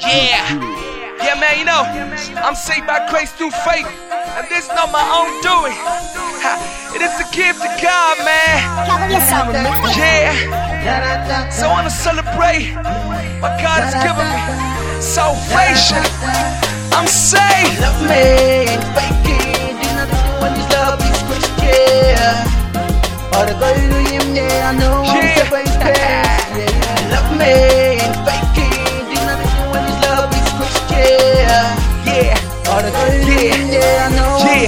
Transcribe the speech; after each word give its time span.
Yeah. 0.00 0.48
Yeah, 1.20 1.36
man, 1.38 1.58
you 1.58 1.66
know, 1.68 1.84
I'm 2.40 2.54
saved 2.54 2.86
by 2.86 3.06
grace 3.10 3.32
through 3.32 3.50
faith. 3.50 3.86
And 4.10 4.48
this 4.48 4.64
is 4.64 4.72
not 4.72 4.90
my 4.90 5.04
own 5.04 5.28
doing. 5.44 5.76
Ha, 6.40 6.56
it 6.96 7.02
is 7.02 7.12
a 7.20 7.28
gift 7.36 7.60
of 7.60 7.68
God, 7.82 8.16
man. 8.24 9.10
Yeah. 10.00 10.32
So 11.50 11.68
I 11.68 11.72
want 11.72 11.86
to 11.86 11.92
celebrate 11.92 12.72
what 13.44 13.60
God 13.60 13.84
has 13.84 13.92
given 14.00 14.24
me. 14.24 14.40
Salvation. 15.02 16.00
I'm 16.96 17.06
saved. 17.06 17.80
Love 17.84 18.00
me, 18.08 18.64
faking, 18.96 19.76
do 19.76 19.88
not 19.92 20.08
do 20.08 20.16
when 20.40 20.56
this 20.56 20.68
love 20.72 21.00
is 21.04 21.20
Christian. 21.28 22.34
All 23.36 23.44
the 23.44 23.99
Yeah. 32.92 33.56
Yeah. 33.70 34.06
I 34.06 34.16
know 34.16 34.38
I'm 34.40 34.58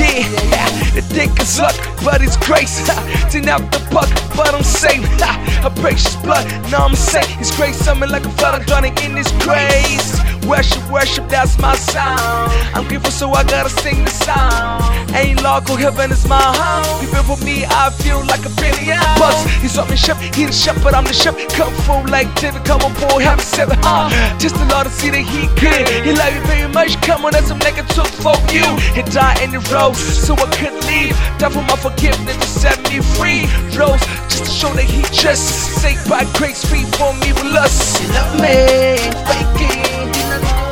Yeah. 0.00 0.28
Yeah, 0.50 0.68
the 0.94 1.02
dick 1.14 1.30
is 1.40 1.58
luck, 1.58 1.76
but 2.04 2.22
it's 2.22 2.36
grace. 2.36 2.86
Didn't 3.32 3.48
have 3.48 3.70
the 3.70 3.80
buck, 3.92 4.08
but 4.36 4.54
I'm 4.54 4.64
saved. 4.64 5.22
I 5.22 5.68
precious 5.80 6.16
blood, 6.16 6.46
now 6.70 6.86
I'm 6.86 6.94
safe. 6.94 7.26
His 7.38 7.50
grace, 7.56 7.76
something 7.76 8.10
like 8.10 8.24
a 8.24 8.30
flood, 8.30 8.54
I'm 8.54 8.66
drowning 8.66 8.96
in 8.98 9.16
His 9.16 9.30
grace. 9.42 10.27
Worship, 10.46 10.90
worship, 10.90 11.28
that's 11.28 11.58
my 11.58 11.74
sound. 11.76 12.52
I'm 12.74 12.86
grateful, 12.86 13.10
so 13.10 13.32
I 13.32 13.44
gotta 13.44 13.70
sing 13.70 14.04
the 14.04 14.10
song. 14.10 14.80
Ain't 15.14 15.42
local, 15.42 15.76
heaven 15.76 16.10
is 16.10 16.26
my 16.28 16.40
home. 16.40 17.06
Feel 17.08 17.22
for 17.24 17.44
me, 17.44 17.64
I 17.64 17.90
feel 17.90 18.20
like 18.26 18.44
a 18.44 18.52
billion 18.60 19.00
bucks. 19.18 19.42
He's 19.60 19.76
on 19.78 19.88
the 19.88 19.96
ship, 19.96 20.16
he 20.18 20.44
the 20.46 20.52
ship, 20.52 20.76
but 20.82 20.94
I'm 20.94 21.04
the 21.04 21.12
ship. 21.12 21.34
Come 21.50 21.72
full 21.84 22.04
like 22.08 22.28
David, 22.40 22.64
come 22.64 22.82
on 22.82 22.92
board, 23.00 23.22
have 23.22 23.38
a 23.38 23.42
seven. 23.42 23.78
Uh, 23.82 24.08
just 24.38 24.54
the 24.56 24.64
Lord 24.66 24.86
to 24.86 24.92
see 24.92 25.10
that 25.10 25.24
he 25.24 25.48
good. 25.56 25.88
He 26.04 26.12
love 26.12 26.34
you 26.34 26.42
very 26.46 26.70
much. 26.72 27.00
Come 27.02 27.24
on, 27.24 27.32
that's 27.32 27.48
some 27.48 27.58
nigga 27.60 27.84
took 27.88 28.08
for 28.20 28.36
you. 28.52 28.64
He 28.92 29.02
died 29.10 29.40
in 29.40 29.50
the 29.50 29.60
rose, 29.72 29.98
so 29.98 30.34
I 30.34 30.48
couldn't 30.56 30.84
leave. 30.86 31.16
Die 31.38 31.48
for 31.48 31.62
my 31.64 31.76
forgiveness 31.76 32.36
to 32.36 32.48
set 32.48 32.78
me 32.92 33.00
free. 33.16 33.48
Rose, 33.76 34.00
just 34.28 34.44
to 34.44 34.50
show 34.50 34.72
that 34.74 34.84
he 34.84 35.02
just 35.12 35.80
saved 35.80 36.08
by 36.08 36.24
grace, 36.36 36.64
free 36.64 36.84
for 36.96 37.12
me 37.20 37.32
with 37.32 37.48
lust. 37.52 38.00
Love 38.12 38.40
me, 38.40 38.96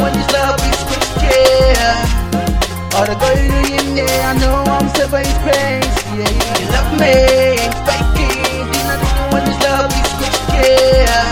when 0.07 0.15
this 0.15 0.31
love 0.31 0.61
is 0.71 0.81
Christian. 0.87 1.99
All 2.95 3.07
the 3.11 3.17
girl 3.19 3.39
you 3.43 3.59
him 3.75 3.87
there, 3.99 4.23
I 4.23 4.33
know 4.39 4.59
I'm 4.75 4.87
best 5.11 5.35
praise. 5.45 5.97
Yeah, 6.15 6.31
yeah. 6.31 6.59
You 6.61 6.67
love 6.77 6.91
me, 7.03 7.15
faking, 7.87 8.67
do 8.71 8.79
not 8.87 9.01
do 9.03 9.23
when 9.35 9.43
this 9.49 9.59
love 9.67 9.91
is 10.01 10.11
Christian. 10.19 11.27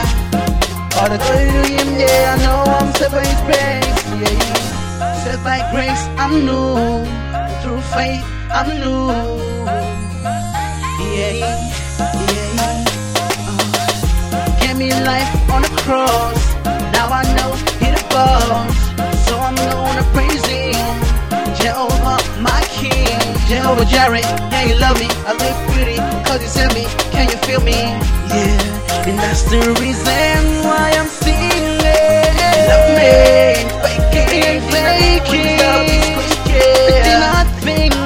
All 0.99 1.09
the 1.13 1.19
girl 1.23 1.43
you 1.55 1.63
him 1.75 1.91
there, 2.03 2.27
I 2.33 2.37
know 2.45 2.61
I'm 2.77 2.89
best 2.99 3.41
praise. 3.47 3.99
Yeah, 4.21 4.43
yeah. 4.43 5.23
Set 5.23 5.39
by 5.47 5.59
grace, 5.71 6.05
I'm 6.23 6.35
new. 6.49 6.75
Through 7.63 7.83
faith, 7.95 8.25
I'm 8.59 8.69
new. 8.83 9.03
Yeah, 10.99 11.31
yeah, 11.31 11.43
yeah. 11.43 11.59
Uh, 14.35 14.51
gave 14.61 14.77
me 14.77 14.89
life 14.91 15.33
on 15.55 15.63
the 15.63 15.69
cross. 15.83 16.44
Jireh, 24.05 24.21
yeah, 24.21 24.65
you 24.69 24.77
love 24.81 24.99
me. 25.01 25.09
I 25.25 25.33
look 25.33 25.57
pretty, 25.73 25.97
cause 26.29 26.43
you 26.43 26.49
sent 26.49 26.75
me. 26.75 26.85
Can 27.11 27.27
you 27.31 27.39
feel 27.49 27.63
me? 27.63 27.73
Yeah, 27.73 29.09
and 29.09 29.19
that's 29.19 29.45
the 29.45 29.57
reason 29.81 30.61
why 30.61 30.93
I'm 30.93 31.09
singing. 31.09 31.81
Love 32.69 32.89
me, 33.01 33.65
faking, 33.81 34.61
faking. 34.69 35.57
Love 35.57 35.89
is 35.89 36.05
Christian. 36.21 37.17
Nothing, 37.25 37.97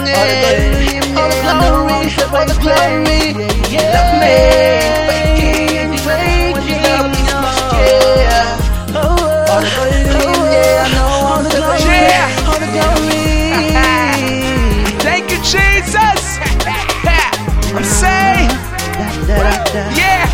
all 1.19 1.31
the 1.35 1.43
glory, 1.51 2.15
all 2.31 2.47
the 2.47 2.55
glory. 2.63 3.35
Yeah, 3.75 3.91
love 3.91 4.13
me, 4.23 4.39
Yeah. 19.95 20.27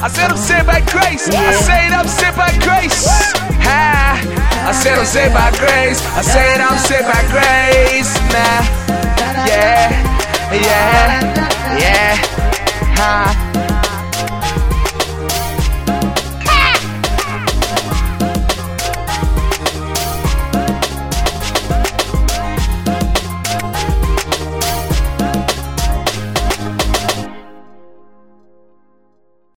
I 0.00 0.08
said 0.08 0.30
I'm 0.30 0.36
saved 0.38 0.66
by 0.66 0.80
grace. 0.80 1.28
I 1.28 1.52
said 1.52 1.92
I'm 1.92 2.06
saved 2.08 2.36
by 2.36 2.50
grace. 2.64 3.04
Ha. 3.66 4.16
I 4.68 4.72
said 4.72 4.98
I'm 4.98 5.04
saved 5.04 5.34
by 5.34 5.50
grace. 5.58 6.00
I 6.16 6.22
said 6.22 6.60
I'm 6.60 6.78
saved 6.78 7.04
by 7.04 7.22
grace, 7.32 8.14
man. 8.32 8.62
Yeah, 9.48 9.90
yeah, 10.52 11.20
yeah. 11.78 12.16
Ha. 12.96 13.47